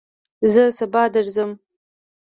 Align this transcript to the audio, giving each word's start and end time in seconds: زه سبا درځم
زه 0.53 0.63
سبا 0.77 1.03
درځم 1.13 1.51